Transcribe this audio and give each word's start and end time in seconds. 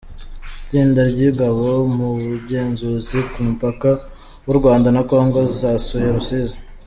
Itsinda 0.61 0.99
ry’ingabo 1.11 1.65
mu 1.95 2.07
bugenzuzi 2.25 3.17
ku 3.31 3.39
mupaka 3.47 3.89
w’u 4.45 4.55
Rwanda 4.59 4.87
na 4.95 5.01
Congo 5.09 5.39
zasuye 5.61 6.07
Rusizi 6.17 6.57